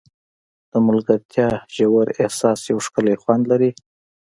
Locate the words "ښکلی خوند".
2.85-3.43